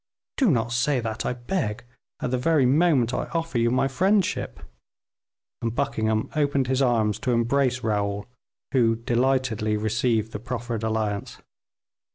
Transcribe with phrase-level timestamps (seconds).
[0.37, 1.83] "Do not say that, I beg,
[2.21, 4.59] at the very moment I offer you my friendship;"
[5.61, 8.25] and Buckingham opened his arms to embrace Raoul,
[8.71, 11.37] who delightedly received the proffered alliance.